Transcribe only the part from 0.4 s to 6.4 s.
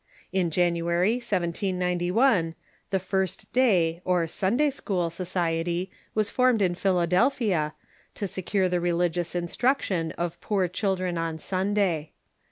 January, 1791, the First day or Sunday school Society was